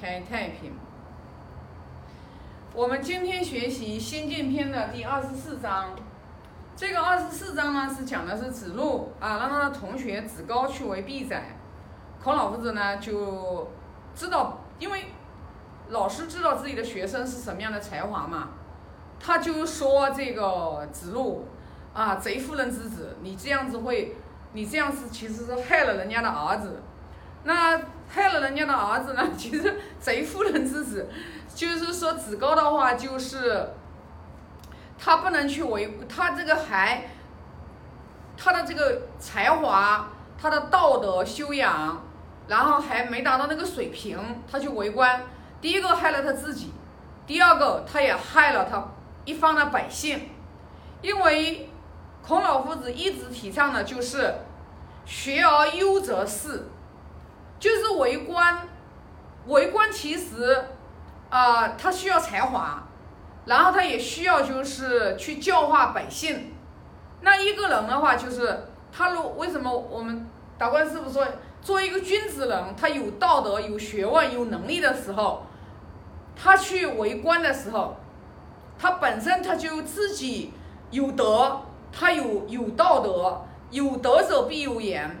[0.00, 0.72] 开太平。
[2.72, 5.90] 我们今天学习《心经篇》的第二十四章。
[6.74, 11.58] 这个二十四章呢，是讲的是子路啊，让他的同学子高去为避宰。
[12.22, 13.70] 孔老夫子呢，就
[14.14, 15.04] 知道，因为
[15.90, 18.48] 老师知道自己的学生是什么样的才华嘛，
[19.18, 21.46] 他就说这个子路
[21.92, 24.16] 啊，贼夫人之子，你这样子会，
[24.54, 26.80] 你这样子其实是害了人家的儿子。
[27.44, 29.26] 那害了人家的儿子呢？
[29.36, 31.08] 其实贼夫人之子，
[31.54, 33.68] 就是说子高的话，就是
[34.98, 37.08] 他不能去为他这个还
[38.36, 40.08] 他的这个才华，
[40.40, 42.02] 他的道德修养，
[42.48, 44.18] 然后还没达到那个水平，
[44.50, 45.22] 他去为官。
[45.60, 46.72] 第一个害了他自己，
[47.26, 48.82] 第二个他也害了他
[49.24, 50.28] 一方的百姓，
[51.00, 51.70] 因为
[52.22, 54.34] 孔老夫子一直提倡的就是
[55.06, 56.66] 学而优则仕。
[57.60, 58.66] 就是为官，
[59.46, 60.64] 为官其实，
[61.28, 62.82] 啊，他需要才华，
[63.44, 66.52] 然后他也需要就是去教化百姓。
[67.20, 71.26] 那一个人的话，就是他如为什么我们达观师傅说，
[71.60, 75.44] 做一个君子人，他有道德、有学问、有能力的时候，
[76.34, 77.94] 他去为官的时候，
[78.78, 80.54] 他本身他就自己
[80.90, 81.60] 有德，
[81.92, 85.14] 他有有道德，有德者必有言。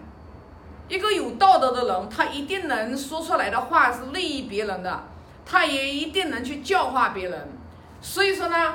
[0.90, 5.04] 一个有道德的人，他一定能说出来的话是利益别人的，
[5.46, 7.48] 他也一定能去教化别人。
[8.00, 8.74] 所以说呢，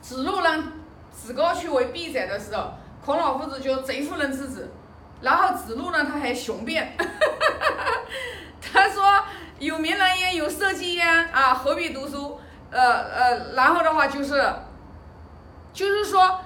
[0.00, 0.72] 子路呢
[1.10, 2.72] 子高去为避宰的时候，
[3.04, 4.72] 孔老夫子就贼夫人之子。
[5.20, 6.96] 然后子路呢，他还雄辩，
[8.60, 9.22] 他说
[9.58, 12.40] 有名人焉，有社稷焉啊，何必读书？
[12.70, 14.42] 呃呃，然后的话就是，
[15.74, 16.40] 就是说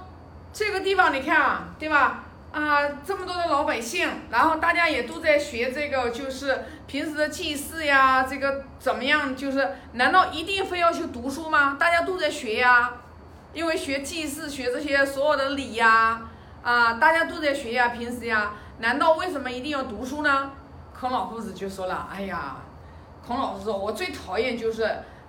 [0.52, 2.24] 这个地方你看啊，对吧？
[2.52, 9.36] 啊，这么多的老百姓，然后大家也都在学这个，就是平时的祭祀呀，这个怎么样？
[9.36, 11.76] 就是难道一定非要去读书吗？
[11.78, 12.94] 大家都在学呀，
[13.52, 16.22] 因为学祭祀，学这些所有的礼呀，
[16.62, 20.50] 啊，大家都在学呀，平时呀，难道为什么一定要读书呢？
[20.98, 22.56] 孔老夫子就说了，哎呀，
[23.26, 24.84] 孔老师说，我最讨厌就是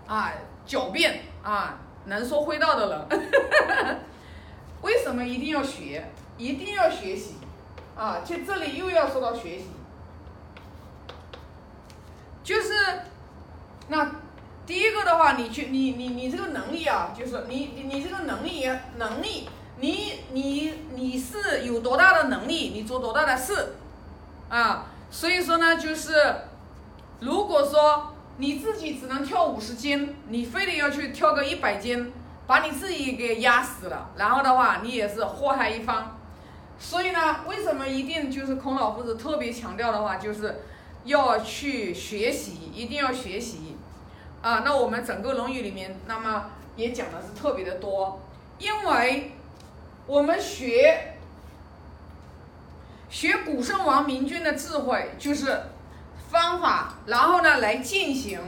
[0.07, 0.31] 啊，
[0.65, 3.99] 狡辩啊，能说会道的人，
[4.81, 6.09] 为什么一定要学？
[6.37, 7.35] 一定要学习，
[7.95, 9.65] 啊，就这里又要说到学习，
[12.43, 12.73] 就是，
[13.87, 14.11] 那
[14.65, 19.49] 第一个的话，你去，你你你这个能力啊，就是你你你这个能力能力，
[19.79, 23.75] 你你你是有多大的能力，你做多大的事，
[24.49, 26.13] 啊，所以说呢，就是，
[27.19, 32.13] 如果说你自己只能跳五十斤，你非得要去跳个一百斤，
[32.45, 36.13] 把你自己给压死了，然后的话，你也是祸害一方。
[36.79, 40.61] 所以呢，为什么一定就是孔老夫子特别强调的话，就是
[41.05, 43.77] 要去学习，一定要学习
[44.43, 44.61] 啊？
[44.63, 48.21] 那我们整个《论语》里面，那么也讲的是特别的多，
[48.59, 49.31] 因为
[50.05, 51.17] 我们学
[53.09, 55.59] 学古圣王明君的智慧，就是
[56.29, 58.39] 方法，然后呢来进行。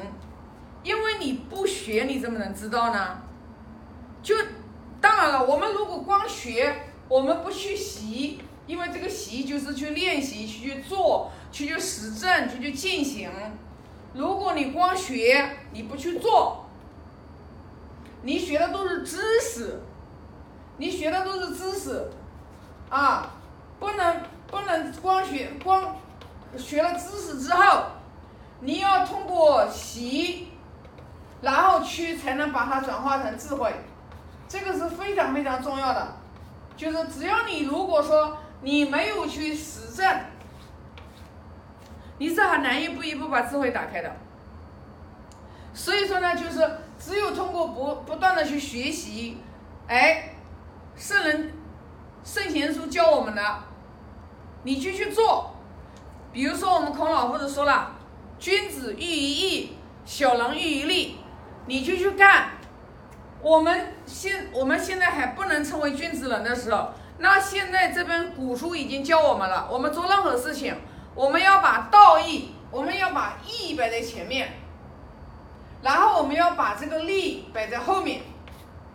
[0.83, 3.21] 因为你不学，你怎么能知道呢？
[4.21, 4.35] 就
[5.01, 6.85] 当然了，我们如果光学。
[7.09, 13.29] 我们不去习，因为这个习就是去练习，去去做，去去实证，去去进行。
[14.13, 16.65] 如果你光学，你不去做，
[18.21, 19.81] 你学的都是知识，
[20.77, 22.11] 你学的都是知识，
[22.89, 23.31] 啊，
[23.79, 25.95] 不能不能光学光
[26.57, 27.85] 学了知识之后，
[28.59, 30.49] 你要通过习，
[31.41, 33.73] 然后去才能把它转化成智慧，
[34.47, 36.18] 这个是非常非常重要的。
[36.79, 40.21] 就是只要你如果说你没有去实证，
[42.17, 44.15] 你是很难一步一步把智慧打开的。
[45.73, 49.39] 所以说呢，就是只有通过不不断的去学习，
[49.87, 50.35] 哎，
[50.95, 51.51] 圣人
[52.23, 53.41] 圣贤书教我们的，
[54.63, 55.53] 你就去做。
[56.31, 57.91] 比如说我们孔老夫子说了，
[58.39, 61.17] 君子喻于义，小人喻于利，
[61.65, 62.51] 你就去干。
[63.41, 66.89] 我们现我们现在还不能称为君子人的时候，
[67.19, 69.67] 那现在这本古书已经教我们了。
[69.71, 70.75] 我们做任何事情，
[71.15, 74.49] 我们要把道义，我们要把义摆在前面，
[75.81, 78.21] 然后我们要把这个利摆在后面。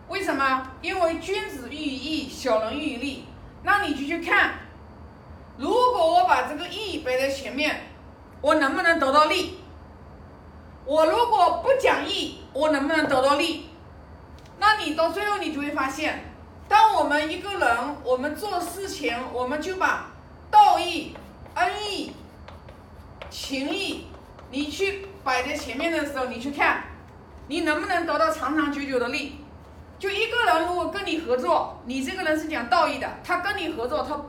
[0.07, 0.67] 为什么？
[0.83, 3.25] 因为君子喻于义，小人喻于利。
[3.63, 4.51] 那你就去看，
[5.57, 7.81] 如果我把这个义摆在前面，
[8.41, 9.57] 我能不能得到利？
[10.85, 13.69] 我如果不讲义，我能不能得到利？
[14.57, 16.23] 那你到最后，你就会发现，
[16.67, 20.07] 当我们一个人，我们做事情，我们就把
[20.49, 21.15] 道义、
[21.55, 22.13] 恩义、
[23.29, 24.07] 情义，
[24.49, 26.83] 你去摆在前面的时候，你去看，
[27.47, 29.35] 你能不能得到长长久久的利？
[29.97, 34.19] 就一个人如果跟你合作，你这个人是讲道义的，他跟你合作，他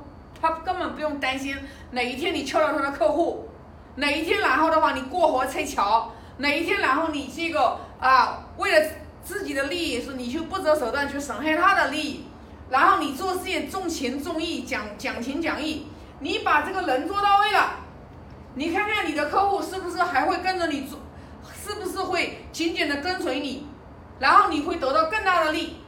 [0.41, 1.57] 他根本不用担心
[1.91, 3.49] 哪一天你撬到他的客户，
[3.97, 8.87] 哪一天然后的话你过河拆桥，哪一天然后你这个啊为了
[9.27, 12.25] 自己的利益是你去不择手段去损害他的利益，
[12.71, 15.89] 然后你做事业重情重义，讲讲情讲义，
[16.21, 17.81] 你把这个人做到位了，
[18.55, 21.01] 你看看你的客户是不是还会跟着你做，
[21.61, 23.67] 是不是会紧紧的跟随你？
[24.21, 25.79] 然后你会得到更大的利。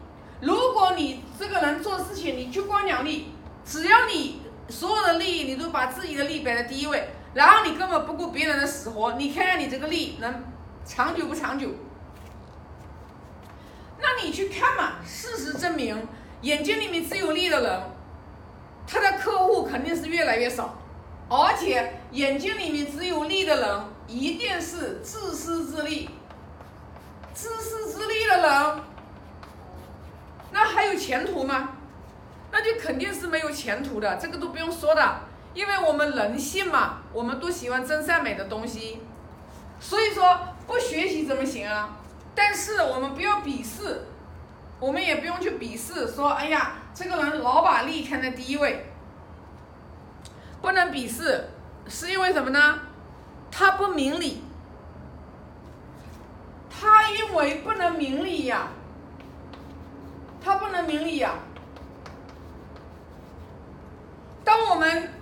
[0.41, 3.29] 如果你这个人做事情，你去光讲利，
[3.64, 10.43] 只要你所有的利益你都把自己的利摆在第一位，然后你根本不顾别人的死活，你看看你这个利能
[10.84, 11.69] 长久不长久？
[14.23, 16.06] 你去看嘛，事实证明，
[16.43, 17.82] 眼睛里面只有利的人，
[18.87, 20.79] 他的客户肯定是越来越少，
[21.29, 26.11] 而且眼睛里面只有利的人，一定是自私自利。
[27.35, 28.82] 自私自利的人，
[30.50, 31.70] 那还有前途吗？
[32.50, 35.20] 那就肯定是没有前途的，这个都不用说的，
[35.55, 39.03] 因为我们人性嘛，我们都喜欢真善美的东西，
[39.79, 41.97] 所以说不学习怎么行啊？
[42.38, 44.06] 但是我们不要鄙视，
[44.79, 48.87] 我们也不用去鄙视，说哎呀，这个人老把利看在第一位，
[50.62, 51.50] 不能鄙视，
[51.88, 52.79] 是因为什么呢？
[53.50, 54.44] 他不明理。
[56.70, 58.69] 他因为不能明理呀，
[60.41, 61.34] 他不能明理呀。
[64.44, 65.12] 当我们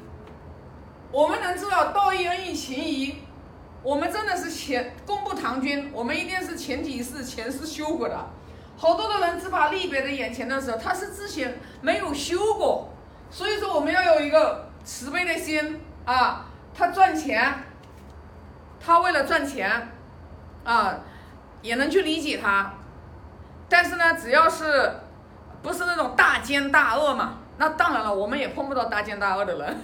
[1.10, 3.25] 我们能知道道义恩义情谊，
[3.86, 8.18] 我们真的是前功不唐捐，我们一定是前提是前世修过的。
[8.76, 12.88] 好多的人只把利摆在眼前的时候，他是之前没有修过，
[13.30, 16.46] 所以说我们要有一个慈悲的心啊。
[16.74, 17.54] 他赚钱，
[18.84, 19.92] 他为了赚钱
[20.64, 20.96] 啊。
[21.62, 22.72] 也能去理解他，
[23.68, 24.92] 但是呢，只要是
[25.62, 29.76] 不是那种大奸大恶嘛，那当然了，我们也碰不到大奸大恶的人，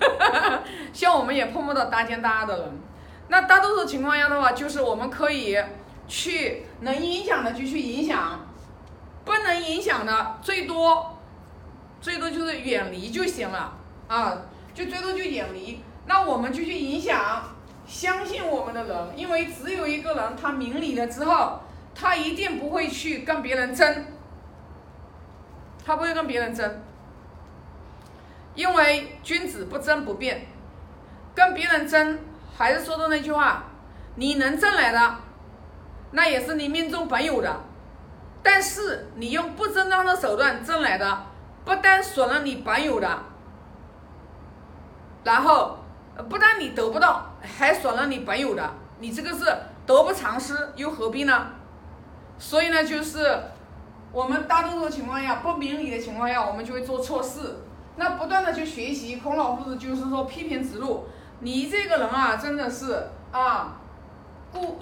[0.92, 2.80] 像我们也碰不到大奸大恶的人。
[3.28, 5.56] 那大多数情况下的话，就是我们可以
[6.06, 8.46] 去能影响的就去影响，
[9.24, 11.18] 不能影响的最多
[12.00, 13.76] 最多就是远离就行了
[14.08, 14.42] 啊，
[14.74, 15.82] 就最多就远离。
[16.06, 17.44] 那我们就去影响
[17.86, 21.60] 相信我们的人，因为只有一个人他明理了之后。
[21.94, 24.06] 他一定不会去跟别人争，
[25.84, 26.82] 他不会跟别人争，
[28.54, 30.46] 因为君子不争不辩，
[31.34, 32.18] 跟别人争
[32.56, 33.64] 还是说的那句话，
[34.16, 35.16] 你能挣来的，
[36.12, 37.60] 那也是你命中本有的，
[38.42, 41.26] 但是你用不正当的手段挣来的，
[41.64, 43.18] 不但损了你本有的，
[45.24, 45.78] 然后
[46.28, 49.44] 不但你得不到，还损了你本有的，你这个是
[49.86, 51.46] 得不偿失，又何必呢？
[52.38, 53.40] 所以呢，就是
[54.12, 57.56] 我们大多数情况下不明理的情况下，我们就会做错事。
[57.96, 61.06] 那不断的去学习，孔老夫子就是说批评指路，
[61.42, 63.80] 你这个人啊，真的是啊，
[64.52, 64.78] 不，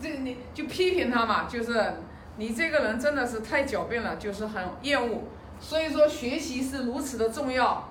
[0.00, 1.94] 这 你就批评他嘛，就是
[2.36, 5.22] 你这个人真的是太狡辩了，就是很厌恶。
[5.60, 7.88] 所以说学习是如此的重要，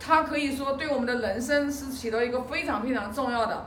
[0.00, 3.66] 它可以说对我们的人生是起到一个非常非常重要的。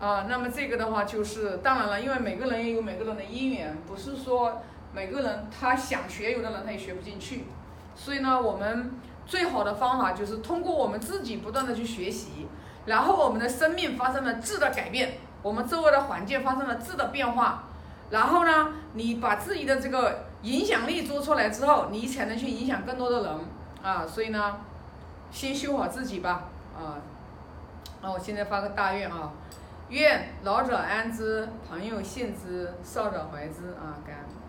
[0.00, 4.60] 啊，那么这个的话就是，当然了，因为每个人也有每个人的因缘，不是说
[4.92, 7.44] 每个人他想学，有的人他也学不进去。
[7.94, 8.90] 所以呢，我们
[9.26, 12.46] 最好的方法就是通过我们自己不断的去学习，
[12.86, 17.64] 然后我们的生命发生了质的改变，我们周围的环境发生了质的变化，
[18.10, 23.40] 然后呢，你把自己的这个影响力做出来之后，你才能去影响更多的人
[23.82, 24.06] 啊。
[24.06, 24.60] 所以呢，
[25.30, 26.44] 先修好自己吧
[26.76, 27.00] 啊。
[28.02, 29.32] 那我现在发个大愿啊。
[29.90, 34.00] 愿老者安之，朋友信之，少者怀之啊！
[34.04, 34.43] 感恩。